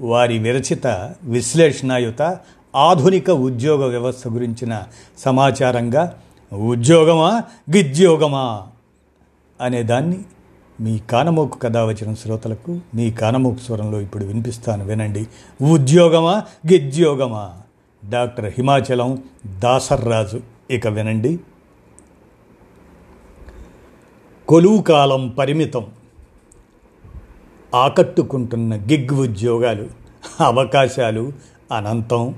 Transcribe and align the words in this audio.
వారి 0.00 0.38
విరచిత 0.38 1.14
విశ్లేషణాయుత 1.22 2.38
ఆధునిక 2.76 3.30
ఉద్యోగ 3.30 3.86
వ్యవస్థ 3.86 4.28
గురించిన 4.28 4.82
సమాచారంగా 5.18 6.18
ఉద్యోగమా 6.52 7.42
గిద్యోగమా 7.76 8.66
అనే 9.60 9.82
దాన్ని 9.82 10.18
మీ 10.80 10.98
కానమోకు 10.98 11.58
కథ 11.58 11.76
వచ్చిన 11.76 12.14
శ్రోతలకు 12.14 12.80
మీ 12.94 13.10
కానమోకు 13.10 13.58
స్వరంలో 13.58 14.00
ఇప్పుడు 14.00 14.24
వినిపిస్తాను 14.24 14.84
వినండి. 14.84 15.26
ఉద్యోగమా 15.62 16.42
గిద్యోగమా 16.72 17.54
డాక్టర్ 18.10 18.44
హిమాచలం 18.44 19.22
దాసర్రాజు. 19.46 20.40
ఇక 20.70 20.86
వినండి. 20.86 21.40
కొలువు 24.48 24.82
కాలం 24.82 25.28
పరిమితం. 25.28 25.86
ఆకట్టుకుంటున్న 27.76 28.76
గిగ్ 28.76 29.14
ఉద్యోగాలు 29.14 29.86
అవకాశాలు 30.40 31.32
అనంతం. 31.76 32.34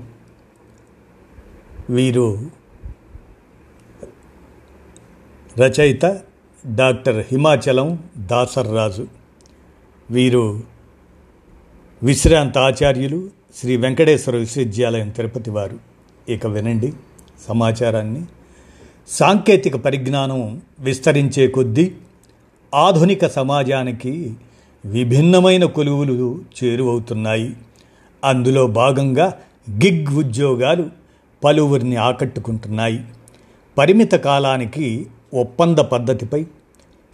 వీరు 1.89 2.51
రచయిత 5.59 6.05
డాక్టర్ 6.75 7.25
హిమాచలం 7.31 8.03
దాసర్రాజు. 8.17 9.07
వీరు 10.11 10.63
విశ్రాంత 12.03 12.57
ఆచార్యులు 12.57 13.29
శ్రీ 13.55 13.77
వెంకటేశ్వర 13.77 14.35
విశ్వవిద్యాలయం 14.35 15.09
తిరుపతి 15.09 15.49
వారు. 15.49 15.79
ఇక 16.29 16.47
వినండి 16.47 16.93
సమాచారాన్ని. 17.47 18.25
సాంకేతిక 19.07 19.75
పరిజ్ఞానం 19.75 20.61
విస్తరించే 20.79 21.47
కొద్దీ 21.47 21.91
ఆధునిక 22.75 23.27
సమాజానికి 23.27 24.33
విభిన్నమైన 24.85 25.65
కొలువులు 25.65 26.41
చేరువవుతున్నాయి. 26.63 27.53
అందులో 28.25 28.67
భాగంగా 28.67 29.33
గిగ్ 29.71 30.17
ఉద్యోగాలు 30.17 30.85
పలువురిని 31.43 31.95
ఆకట్టుకుంటున్నాయి. 31.95 33.01
పరిమిత 33.77 34.11
కాలానికి 34.11 35.07
ఒప్పంద 35.33 35.79
పద్ధతిపై 35.79 36.43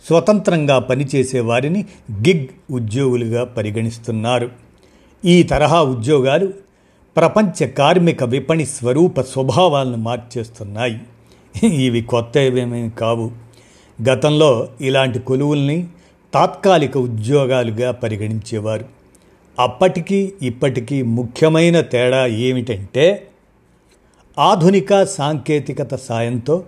స్వతంత్రంగా 0.08 0.80
పనిచేసే 0.80 1.40
వారిని 1.40 1.86
గిగ్ 2.12 2.74
ఉద్యోగులుగా 2.74 3.44
పరిగణిస్తున్నారు. 3.44 4.50
ఈ 5.26 5.44
తరహా 5.44 5.82
ఉద్యోగాలు 5.82 6.54
ప్రపంచ 7.18 7.68
కార్మిక 7.68 8.24
విపణి 8.24 8.66
స్వరూప 8.66 9.22
స్వభావాలను 9.22 9.98
మార్చేస్తున్నాయి. 9.98 11.00
ఇవి 11.68 12.02
కొత్త 12.02 12.38
ఏమేమి 12.38 12.90
కావు. 12.90 13.32
గతంలో 14.10 14.70
ఇలాంటి 14.82 15.20
కొలువుల్ని 15.20 15.88
తాత్కాలిక 16.36 16.98
ఉద్యోగాలుగా 16.98 17.92
పరిగణించేవారు. 17.92 18.86
అప్పటికీ 19.60 20.34
ఇప్పటికీ 20.42 21.02
ముఖ్యమైన 21.02 21.82
తేడా 21.82 22.26
ఏమిటంటే 22.26 23.28
ఆధునిక 24.40 25.04
సాంకేతికత 25.04 25.96
సాయంతో 25.96 26.64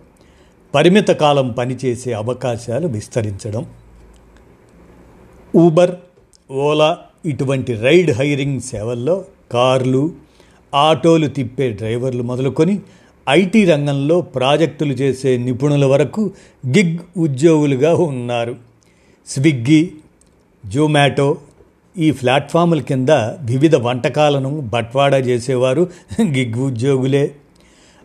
పరిమిత 0.76 1.08
కాలం 1.08 1.52
పనిచేసే 1.52 2.14
అవకాశాలు 2.14 2.88
విస్తరించడం 2.88 3.66
ఊబర్ 5.56 5.92
ఓలా 6.52 6.98
ఇటువంటి 7.26 7.74
రైడ్ 7.74 8.12
హైరింగ్ 8.12 8.62
సేవల్లో 8.62 9.26
కార్లు 9.52 10.12
ఆటోలు 10.74 11.28
తిప్పే 11.28 11.70
డ్రైవర్లు 11.70 12.24
మొదలుకొని 12.24 12.80
ఐటీ 13.30 13.66
రంగంలో 13.66 14.22
ప్రాజెక్టులు 14.22 14.94
చేసే 14.94 15.38
నిపుణుల 15.38 15.86
వరకు 15.86 16.32
గిగ్ 16.68 16.98
ఉద్యోగులుగా 17.18 17.96
ఉన్నారు. 17.96 18.67
స్విగ్గీ 19.28 19.92
జొమాటో 20.66 21.38
ఈ 21.98 22.12
ప్లాట్ఫాముల 22.12 22.82
కింద 22.82 23.10
వివిధ 23.40 23.76
వంటకాలను 23.76 24.60
బట్వాడా 24.60 25.18
చేసేవారు 25.18 25.90
గిగ్ 26.22 26.54
ఉద్యోగులే. 26.54 27.36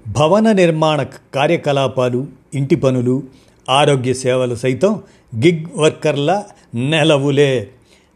భవన 0.09 0.53
నిర్మాణ 0.53 1.03
కార్యకలాపాలు 1.35 2.27
ఇంటి 2.55 2.77
పనులు 2.77 3.23
ఆరోగ్య 3.71 4.15
సేవలు 4.15 4.55
సైతం 4.55 5.03
గిగ్ 5.37 5.67
వర్కర్ల 5.77 6.45
నెలవులే. 6.75 7.69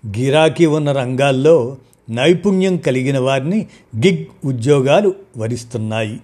గిరాకీ 0.06 0.66
ఉన్న 0.66 0.92
రంగాల్లో 0.92 1.76
నైపుణ్యం 2.10 2.76
కలిగిన 2.76 3.18
వారిని 3.18 3.66
గిగ్ 3.96 4.24
ఉద్యోగాలు 4.44 5.14
వరిస్తున్నాయి. 5.36 6.20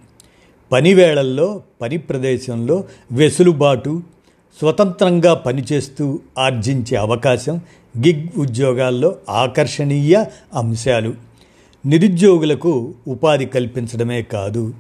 పనివేళల్లో 0.73 1.63
పని 1.81 1.97
ప్రదేశంలో 1.97 2.85
వెసులుబాటు 3.13 4.03
స్వతంత్రంగా 4.61 5.35
పనిచేస్తూ 5.35 6.21
ఆర్జించే 6.39 6.97
అవకాశం 6.97 7.61
గిగ్ 8.07 8.29
ఉద్యోగాల్లో 8.37 9.17
ఆకర్షణీయ 9.29 10.25
అంశాలు. 10.55 11.15
నిరుద్యోగులకు 11.87 12.95
ఉపాధి 13.09 13.47
కల్పించడమే 13.47 14.23
కాదు. 14.23 14.75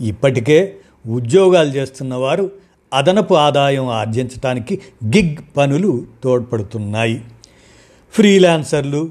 ఇప్పటికే 0.00 0.74
ఉద్యోగాలు 1.06 1.68
చేస్తున్నవారు 1.68 2.50
అదనపు 2.92 3.34
ఆదాయం 3.34 3.88
ఆర్జించడానికి 3.88 4.80
గిగ్ 5.04 5.36
పనులు 5.56 6.06
తోడ్పడుతున్నాయి. 6.24 7.24
ఫ్రీలాన్సర్లు 8.12 9.10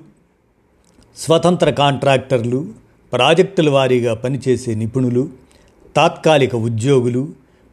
స్వతంత్ర 1.18 1.70
కాంట్రాక్టర్లు 1.70 2.68
ప్రాజెక్టుల 3.14 3.70
వారీగా 3.70 4.14
పనిచేసే 4.14 4.76
నిపుణులు 4.76 5.30
తాత్కాలిక 5.96 6.56
ఉద్యోగులు 6.56 7.30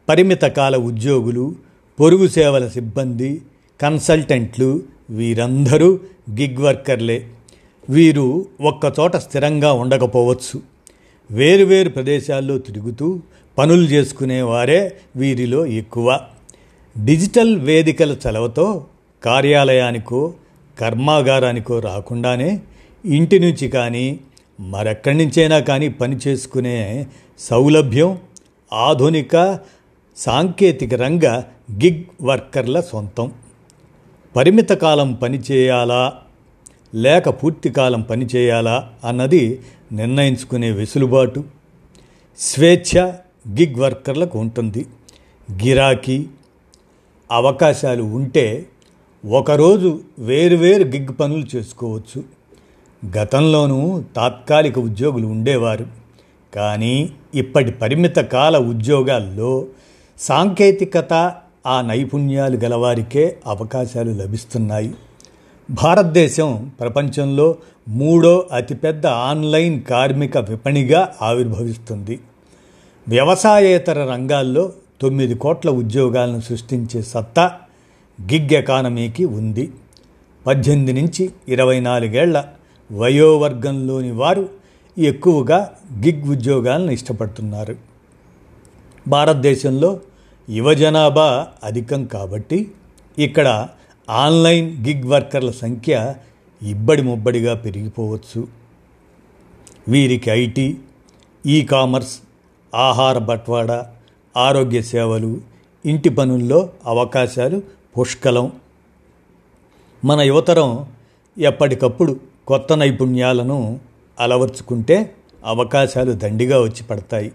పరిమిత 0.09 0.41
కాల 0.41 0.77
ఉద్యోగులు 0.77 1.55
పొరుగు 1.99 2.27
సేవల 2.27 2.67
సిబ్బంది 2.67 3.41
కన్సల్టెంట్లు 3.81 4.83
వీరందరూ 5.09 5.99
గిగ్ 6.31 6.57
వర్కర్లే. 6.57 7.27
వీరు 7.89 8.45
ఒక్కచోట 8.61 9.15
స్థిరంగా 9.15 9.73
ఉండకపోవచ్చు. 9.73 10.61
వేరువేరు 11.31 11.89
ప్రదేశాల్లో 11.89 12.57
తిరుగుతూ 12.57 13.19
పనులు 13.57 13.83
చేసుకునేవారే 13.83 14.95
వీరిలో 15.15 15.65
ఎక్కువ. 15.65 16.19
డిజిటల్ 17.05 17.55
వేదికల 17.55 18.15
చలవతో 18.27 18.85
కార్యాలయానికో 19.23 20.33
కర్మాగారానికో 20.79 21.79
రాకుండానే 21.79 22.61
ఇంటి 23.05 23.39
నుంచి 23.39 23.69
కానీ 23.69 24.19
మరెక్కడి 24.59 25.17
నుంచైనా 25.17 25.59
కానీ 25.59 25.89
పని 25.89 26.17
చేసుకునే 26.27 27.07
సౌలభ్యం 27.39 28.17
ఆధునిక 28.73 29.59
సాంకేతిక 30.17 30.93
రంగ 30.93 31.41
గిగ్ 31.71 32.03
వర్కర్ల 32.21 32.79
సొంతం. 32.79 33.31
పరిమిత 34.35 34.69
కాలం 34.69 35.13
పనిచేయాలా 35.13 36.13
లేక 36.95 37.29
పూర్తి 37.29 37.69
కాలం 37.69 38.01
పనిచేయాలా 38.01 38.89
అన్నది 39.05 39.61
నిర్ణయించుకునే 39.91 40.71
వెసులుబాటు. 40.71 41.43
స్వేచ్ఛ 42.37 43.01
గిగ్ 43.49 43.75
వర్కర్లకు 43.75 44.39
ఉంటుంది. 44.39 44.85
గిరాకీ 45.51 46.27
అవకాశాలు 47.31 48.03
ఉంటే 48.03 48.65
ఒకరోజు 49.29 50.01
వేరువేరు 50.19 50.83
గిగ్ 50.83 51.07
పనులు 51.19 51.45
చేసుకోవచ్చు. 51.55 52.23
గతంలోనూ 53.17 54.03
తాత్కాలిక 54.15 54.79
ఉద్యోగులు 54.79 55.27
ఉండేవారు. 55.27 55.87
కానీ 56.55 57.13
ఇప్పటి 57.35 57.71
పరిమిత 57.71 58.15
కాల 58.15 58.57
ఉద్యోగాల్లో 58.57 59.65
సాంకేతికత 60.19 61.35
ఆ 61.65 61.81
నైపుణ్యాలు 61.81 62.57
గలవారికే 62.57 63.37
అవకాశాలు 63.45 64.11
లభిస్తున్నాయి. 64.11 64.93
భారతదేశం 65.71 66.71
ప్రపంచంలో 66.79 67.55
మూడో 67.87 68.47
అతిపెద్ద 68.51 69.07
ఆన్లైన్ 69.07 69.81
కార్మిక 69.81 70.37
విపణిగా 70.37 71.15
ఆవిర్భవిస్తుంది. 71.21 72.19
వ్యవసాయేతర 73.07 74.11
రంగాల్లో 74.11 74.71
తొమ్మిది 75.01 75.35
కోట్ల 75.35 75.69
ఉద్యోగాలను 75.69 76.39
సృష్టించే 76.39 77.01
సత్తా 77.01 77.51
గిగ్ 78.21 78.55
ఎకానమీకి 78.55 79.25
ఉంది. 79.25 79.71
పద్దెనిమిది 80.47 81.01
నుంచి 81.01 81.29
ఇరవై 81.47 81.79
నాలుగేళ్ళ 81.79 82.45
వయోవర్గంలోని 82.91 84.11
వారు 84.11 84.49
ఎక్కువగా 84.97 85.71
గిగ్ 86.05 86.29
ఉద్యోగాలను 86.29 86.91
ఇష్టపడుతున్నారు. 86.91 87.75
భారతదేశంలో 89.07 89.99
యువ 90.49 90.73
జనాభా 90.73 91.47
అధికం 91.63 92.05
కాబట్టి 92.05 92.71
ఇక్కడ 93.19 93.67
ఆన్లైన్ 94.09 94.85
గిగ్ 94.87 95.03
వర్కర్ల 95.03 95.51
సంఖ్య 95.51 96.15
ఇబ్బడి 96.61 97.01
ముబ్బడిగా 97.01 97.53
పెరిగిపోవచ్చు. 97.53 98.47
వీరికి 99.87 100.29
ఐటీ 100.29 100.77
ఈ 101.45 101.61
కామర్స్ 101.61 102.19
ఆహార 102.75 103.17
బట్వాడా 103.17 103.91
ఆరోగ్య 104.37 104.81
సేవలు 104.81 105.41
ఇంటి 105.85 106.09
పనుల్లో 106.09 106.69
అవకాశాలు 106.85 107.63
పుష్కలం. 107.99 108.51
మన 110.05 110.21
యువతరం 110.21 110.85
ఎప్పటికప్పుడు 111.37 112.19
కొత్త 112.47 112.73
నైపుణ్యాలను 112.73 113.79
అలవర్చుకుంటే 114.19 115.15
అవకాశాలు 115.45 116.11
దండిగా 116.11 116.61
వచ్చి 116.61 116.83
పడతాయి. 116.83 117.31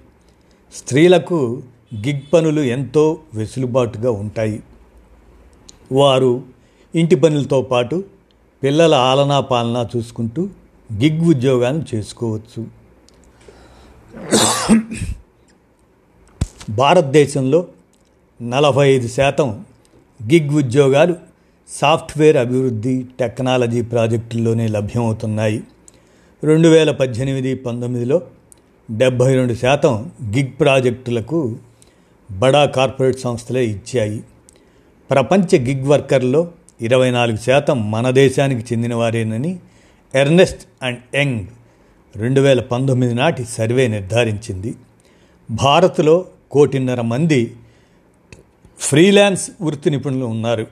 స్త్రీలకు 0.75 1.63
గిగ్ 1.95 2.35
పనులు 2.35 2.61
ఎంతో 2.61 3.19
వెసులుబాటుగా 3.35 4.11
ఉంటాయి. 4.11 4.63
వారు 5.93 6.43
ఇంటి 6.95 7.17
పనులతో 7.17 7.63
పాటు 7.63 8.05
పిల్లల 8.63 8.95
ఆలనా 8.95 9.41
పాలనా 9.41 9.89
చూసుకుంటూ 9.97 10.49
గిగ్ 10.93 11.21
ఉద్యోగాన్ని 11.21 11.85
చేసుకోవచ్చు. 11.95 12.67
భారతదేశంలో 16.71 17.67
నలభై 18.43 18.89
ఐదు 18.89 19.09
శాతం 19.09 19.65
గిగ్ 20.23 20.51
ఉద్యోగాలు 20.51 21.17
సాఫ్ట్వేర్ 21.69 22.37
అభివృద్ధి 22.37 23.07
టెక్నాలజీ 23.21 23.83
ప్రాజెక్టుల్లోనే 23.83 24.67
లభ్యమవుతున్నాయి. 24.69 25.63
రెండు 26.45 26.69
వేల 26.69 26.91
పద్దెనిమిది 26.91 27.55
పంతొమ్మిదిలో 27.55 28.23
డెబ్భై 28.91 29.35
రెండు 29.35 29.55
శాతం 29.55 30.11
గిగ్ 30.23 30.53
ప్రాజెక్టులకు 30.61 31.59
బడా 32.31 32.65
కార్పొరేట్ 32.65 33.21
సంస్థలే 33.21 33.67
ఇచ్చాయి. 33.67 34.25
ప్రపంచ 35.11 35.57
గిగ్ 35.57 35.87
వర్కర్లో 35.87 36.51
ఇరవై 36.81 37.11
నాలుగు 37.11 37.37
శాతం 37.37 37.91
మన 37.91 38.11
దేశానికి 38.11 38.75
చెందినవారేనని 38.75 39.59
ఎర్నెస్ట్ 40.15 40.61
అండ్ 40.83 41.17
యంగ్ 41.17 41.47
రెండు 42.17 42.41
వేల 42.41 42.61
పంతొమ్మిది 42.61 43.15
నాటి 43.15 43.45
సర్వే 43.45 43.89
నిర్ధారించింది. 43.89 44.75
భారత్లో 45.51 46.27
కోటిన్నర 46.51 47.01
మంది 47.01 47.57
ఫ్రీలాన్స్ 48.79 49.51
వృత్తి 49.63 49.91
నిపుణులు 49.91 50.25
ఉన్నారు. 50.25 50.67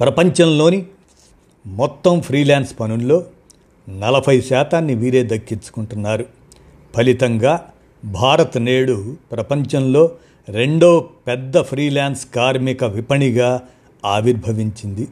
ప్రపంచంలోని 0.00 0.86
మొత్తం 1.66 2.20
ఫ్రీలాన్స్ 2.20 2.80
పనుల్లో 2.80 3.24
నలభై 3.88 4.40
శాతాన్ని 4.40 4.94
వీరే 4.94 5.22
దక్కించుకుంటున్నారు. 5.22 6.26
ఫలితంగా 6.94 7.70
భారత్ 8.04 8.58
నేడు 8.58 9.16
ప్రపంచంలో 9.32 10.10
రెండో 10.48 11.08
పెద్ద 11.26 11.60
ఫ్రీలాన్స్ 11.60 12.26
కార్మిక 12.26 12.84
విపణిగా 12.84 13.60
ఆవిర్భవించింది. 14.04 15.08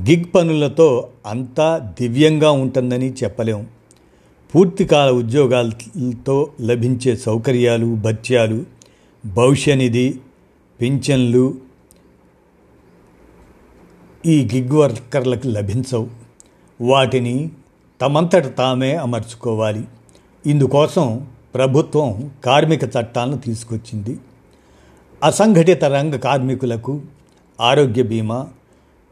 గిగ్ 0.00 0.24
పనులతో 0.34 1.08
అంతా 1.26 1.94
దివ్యంగా 2.00 2.50
ఉంటుందని 2.50 3.12
చెప్పలేం. 3.12 3.66
పూర్తికాల 4.54 5.10
ఉద్యోగాలతో 5.10 6.50
లభించే 6.60 7.16
సౌకర్యాలు 7.16 7.94
భత్యాలు 7.94 8.64
భవిష్యనిధి 9.26 10.14
పింఛన్లు 10.80 11.54
ఈ 14.26 14.48
గిగ్ 14.54 14.72
వర్కర్లకు 14.72 15.46
లభించవు. 15.46 16.08
వాటిని 16.80 17.50
తమంతట 18.00 18.56
తామే 18.58 18.96
అమర్చుకోవాలి. 18.96 19.84
ఇందుకోసం 20.46 21.26
ప్రభుత్వం 21.54 22.30
కార్మిక 22.44 22.84
చట్టాలను 22.84 23.38
తీసుకొచ్చింది. 23.38 24.18
అసంఘటిత 25.24 25.84
రంగ 25.84 26.16
కార్మికులకు 26.16 27.00
ఆరోగ్య 27.60 28.02
బీమా 28.02 28.46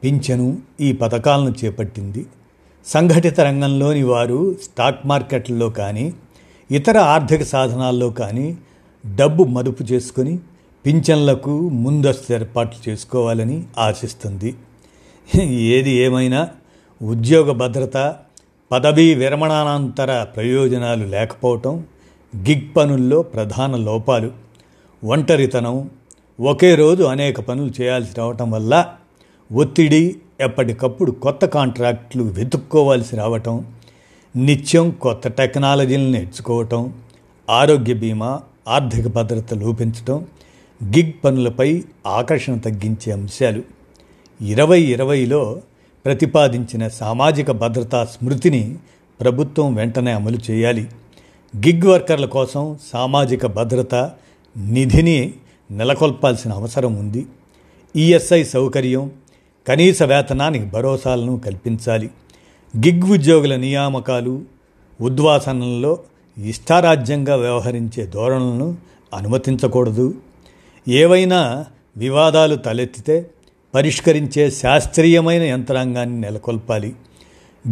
పింఛను 0.02 0.58
ఈ 0.80 0.92
పథకాలను 0.92 1.54
చేపట్టింది. 1.64 2.26
సంఘటిత 2.86 3.40
రంగంలోని 3.40 4.02
వారు 4.02 4.56
స్టాక్ 4.62 5.06
మార్కెట్లలో 5.06 5.68
కానీ 5.70 6.14
ఇతర 6.70 6.98
ఆర్థిక 6.98 7.42
సాధనాల్లో 7.42 8.10
కానీ 8.10 8.56
డబ్బు 9.06 9.44
మదుపు 9.44 9.84
చేసుకొని 9.92 10.38
పింఛన్లకు 10.84 11.68
ముందస్తు 11.68 12.32
ఏర్పాట్లు 12.32 12.90
చేసుకోవాలని 12.90 13.64
ఆశిస్తుంది. 13.78 14.54
ఏది 15.50 15.90
ఏమైనా 15.90 16.48
ఉద్యోగ 17.02 17.52
భద్రత 17.52 18.16
పదవీ 18.72 19.14
విరమణానంతర 19.14 20.22
ప్రయోజనాలు 20.22 21.04
లేకపోవటం 21.04 21.86
గిగ్ 22.36 22.76
పనుల్లో 22.76 23.22
ప్రధాన 23.22 23.76
లోపాలు. 23.76 24.30
ఒంటరితనం 25.04 25.90
ఒకే 26.40 26.74
రోజు 26.74 27.02
అనేక 27.02 27.40
పనులు 27.40 27.82
చేయాల్సి 27.82 28.10
రావటం 28.18 28.50
వల్ల 28.50 28.86
ఒత్తిడి 29.52 30.16
ఎప్పటికప్పుడు 30.40 31.10
కొత్త 31.10 31.44
కాంట్రాక్ట్లు 31.44 32.24
వెతుక్కోవాల్సి 32.24 33.16
రావటం 33.16 33.66
నిత్యం 34.36 34.90
కొత్త 34.90 35.28
టెక్నాలజీలను 35.28 36.10
నేర్చుకోవటం 36.10 36.92
ఆరోగ్య 37.50 37.94
బీమా 37.94 38.40
ఆర్థిక 38.68 39.06
భద్రత 39.06 39.54
లోపించటం 39.54 40.26
గిగ్ 40.84 41.12
పనులపై 41.24 41.84
ఆకర్షణ 42.06 42.58
తగ్గించే 42.58 43.12
అంశాలు. 43.12 43.62
ఇరవై 44.42 44.80
ఇరవైలో 44.80 45.60
ప్రతిపాదించిన 46.04 46.88
సామాజిక 46.88 47.50
భద్రతా 47.50 48.04
స్మృతిని 48.04 48.76
ప్రభుత్వం 49.20 49.74
వెంటనే 49.74 50.12
అమలు 50.12 50.38
చేయాలి. 50.50 50.88
గిగ్ 51.56 51.86
వర్కర్ల 51.86 52.24
కోసం 52.24 52.78
సామాజిక 52.92 53.46
భద్రత 53.46 53.94
నిధిని 54.56 55.34
నెలకొల్పాల్సిన 55.70 56.52
అవసరం 56.52 56.94
ఉంది. 56.94 57.26
ఈఎస్ఐ 57.96 58.44
సౌకర్యం 58.44 59.10
కనీస 59.68 60.02
వేతనానికి 60.02 60.64
భరోసాలను 60.64 61.38
కల్పించాలి. 61.38 62.10
గిగ్ 62.76 63.02
ఉద్యోగుల 63.02 63.56
నియామకాలు 63.56 64.42
ఉద్వాసనల్లో 65.00 65.98
ఇష్టారాజ్యంగా 66.38 67.36
వ్యవహరించే 67.36 68.06
ధోరణులను 68.06 68.76
అనుమతించకూడదు. 69.14 70.14
ఏవైనా 70.88 71.64
వివాదాలు 71.96 72.56
తలెత్తితే 72.56 73.30
పరిష్కరించే 73.74 74.50
శాస్త్రీయమైన 74.50 75.42
యంత్రాంగాన్ని 75.42 76.20
నెలకొల్పాలి. 76.20 76.92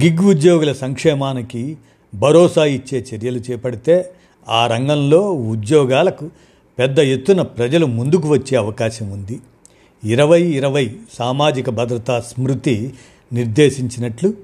గిగ్ 0.03 0.25
ఉద్యోగుల 0.25 0.73
సంక్షేమానికి 0.73 1.77
భరోసా 2.15 2.65
ఇచ్చే 2.65 3.07
చర్యలు 3.15 3.39
చేపడితే 3.39 4.11
ఆ 4.49 4.67
రంగంలో 4.67 5.33
ఉద్యోగాలకు 5.33 6.31
పెద్ద 6.79 6.99
ఎత్తున 6.99 7.43
ప్రజలు 7.43 7.87
ముందుకు 7.87 8.29
వచ్చే 8.29 8.57
అవకాశం 8.57 9.11
ఉంది. 9.11 9.41
ఇరవై 10.05 10.43
ఇరవై 10.43 10.97
సామాజిక 11.15 11.71
భద్రతా 11.71 12.21
స్మృతి 12.21 12.95
నిర్దేశించినట్లు 13.33 14.35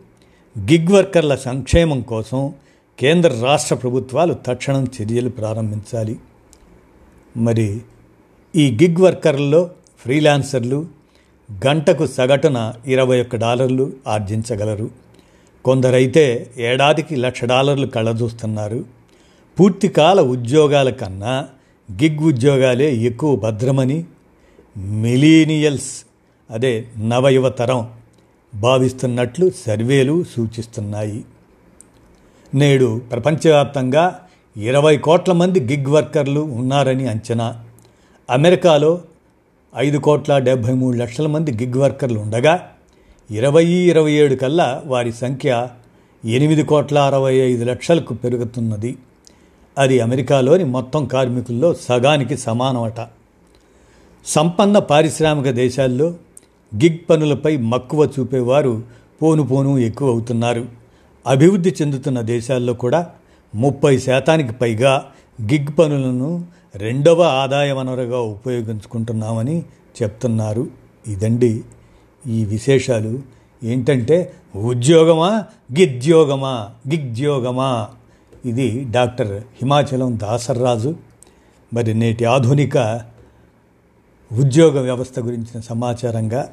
గిగ్ 0.58 0.92
వర్కర్ల 0.92 1.34
సంక్షేమం 1.34 2.00
కోసం 2.00 2.52
కేంద్ర 2.98 3.30
రాష్ట్ర 3.42 3.74
ప్రభుత్వాలు 3.74 4.34
తక్షణం 4.34 4.84
చర్యలు 4.84 5.28
ప్రారంభించాలి. 5.28 6.16
మరి 7.36 7.80
ఈ 8.56 8.78
గిగ్ 8.82 9.02
వర్కర్లలో 9.02 9.70
ఫ్రీలాన్సర్లు 10.00 10.86
గంటకు 11.66 12.06
సగటున 12.06 12.72
ఇరవై 12.86 13.20
ఒక్క 13.20 13.36
డాలర్లు 13.36 13.92
ఆర్జించగలరు. 14.06 14.90
కొందరైతే 15.64 16.50
ఏడాదికి 16.58 17.16
లక్ష 17.16 17.44
డాలర్లు 17.44 17.86
కళ్ళజూస్తున్నారు. 17.86 18.84
పూర్తికాల 19.60 20.20
ఉద్యోగాల 20.20 20.90
కన్నా 20.90 21.48
గిగ్ 21.92 22.18
ఉద్యోగాలే 22.18 22.94
ఎక్కువ 22.94 23.36
భద్రమని 23.36 24.04
మిలీనియల్స్ 24.76 26.04
అదే 26.50 26.86
నవయువతరం 26.98 27.90
భావిస్తున్నట్లు 28.54 29.50
సర్వేలు 29.66 30.24
సూచిస్తున్నాయి. 30.36 31.24
నేడు 32.54 33.00
ప్రపంచవ్యాప్తంగా 33.12 34.18
ఇరవై 34.56 34.96
కోట్ల 34.96 35.32
మంది 35.32 35.60
గిగ్ 35.60 35.86
వర్కర్లు 35.86 36.40
ఉన్నారని 36.40 37.08
అంచనా. 37.08 37.64
అమెరికాలో 38.30 39.02
ఐదు 39.76 39.98
కోట్ల 39.98 40.38
డెబ్భై 40.38 40.72
మూడు 40.72 40.96
లక్షల 40.96 41.26
మంది 41.26 41.52
గిగ్ 41.52 41.78
వర్కర్లు 41.78 42.18
ఉండగా 42.18 42.70
ఇరవై 43.30 43.64
ఇరవై 43.64 44.12
ఏడు 44.12 44.34
కల్లా 44.34 44.82
వారి 44.86 45.12
సంఖ్య 45.12 45.68
ఎనిమిది 46.24 46.62
కోట్ల 46.62 46.98
అరవై 46.98 47.34
ఐదు 47.34 47.64
లక్షలకు 47.64 48.14
పెరుగుతున్నది. 48.14 48.98
అది 49.78 50.00
అమెరికాలోని 50.00 50.64
మొత్తం 50.64 51.04
కార్మికుల్లో 51.04 51.74
సగానికి 51.74 52.36
సమానమట. 52.36 53.00
సంపన్న 54.26 54.78
పారిశ్రామిక 54.78 55.50
దేశాల్లో 55.50 56.14
గిగ్ 56.74 56.98
పనులపై 57.10 57.56
మక్కువ 57.56 58.10
చూపేవారు 58.18 58.82
పోను 59.22 59.42
పోను 59.42 59.78
ఎక్కువ 59.78 60.10
అవుతున్నారు 60.10 60.68
అభివృద్ధి 61.26 61.70
చెందుతున్న 61.82 62.20
దేశాల్లో 62.20 62.72
కూడా 62.72 63.10
ముప్పై 63.54 63.98
శాతానికి 63.98 64.52
పైగా 64.52 65.04
గిగ్ 65.52 65.78
పనులను 65.78 66.44
రెండవ 66.76 67.22
ఆదాయ 67.22 67.72
వనరుగా 67.72 68.18
ఉపయోగించుకుంటున్నామని 68.18 69.62
చెప్తున్నారు. 70.02 70.66
ఇదండి 71.08 71.64
ఈ 72.26 72.44
విశేషాలు 72.44 73.20
ఏంటంటే 73.64 74.32
ఉద్యోగమా 74.56 75.44
గిద్యోగమా 75.78 76.70
గిగ్ద్యోగమా 76.88 77.88
ఇది 78.44 78.86
డాక్టర్ 78.90 79.32
హిమాచలం 79.32 80.18
దాసర్రాజు. 80.18 80.96
మరి 81.74 81.94
నేటి 81.94 82.24
ఆధునిక 82.24 83.00
ఉద్యోగ 84.32 84.80
వ్యవస్థ 84.80 85.20
గురించిన 85.20 85.60
సమాచారంగా 85.60 86.52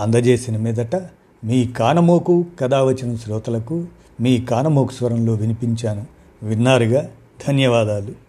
అందజేసిన 0.00 0.56
మీదట 0.56 0.96
మీ 1.44 1.66
కానమోకు 1.66 2.46
కథ 2.60 2.74
వచ్చిన 2.74 3.16
శ్రోతలకు 3.16 3.86
మీ 4.20 4.40
కానమోకు 4.40 4.92
స్వరంలో 4.92 5.32
వినిపించాను. 5.32 6.06
విన్నారుగా? 6.42 7.10
ధన్యవాదాలు. 7.48 8.27